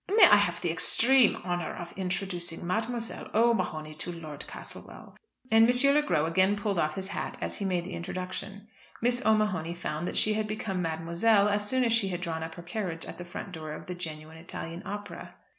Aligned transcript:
"May 0.09 0.25
I 0.25 0.37
have 0.37 0.61
the 0.61 0.71
extreme 0.71 1.35
honour 1.45 1.75
of 1.75 1.91
introducing 1.95 2.65
Mademoiselle 2.65 3.29
O'Mahony 3.35 3.93
to 3.99 4.11
Lord 4.11 4.47
Castlewell?" 4.47 5.15
and 5.51 5.69
M. 5.69 5.93
Le 5.93 6.01
Gros 6.01 6.27
again 6.27 6.55
pulled 6.55 6.79
off 6.79 6.95
his 6.95 7.09
hat 7.09 7.37
as 7.39 7.59
he 7.59 7.65
made 7.65 7.83
the 7.85 7.93
introduction. 7.93 8.67
Miss 8.99 9.23
O'Mahony 9.23 9.75
found 9.75 10.07
that 10.07 10.17
she 10.17 10.33
had 10.33 10.47
become 10.47 10.81
Mademoiselle 10.81 11.47
as 11.47 11.69
soon 11.69 11.83
as 11.83 11.93
she 11.93 12.07
had 12.07 12.19
drawn 12.21 12.41
up 12.41 12.55
her 12.55 12.63
carriage 12.63 13.05
at 13.05 13.19
the 13.19 13.25
front 13.25 13.51
door 13.51 13.73
of 13.73 13.85
the 13.85 13.93
genuine 13.93 14.37
Italian 14.39 14.81
Opera. 14.87 15.35